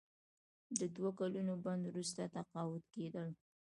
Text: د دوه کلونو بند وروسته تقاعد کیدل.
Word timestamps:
د 0.79 0.81
دوه 0.95 1.09
کلونو 1.19 1.53
بند 1.65 1.83
وروسته 1.87 2.21
تقاعد 2.35 2.83
کیدل. 2.93 3.29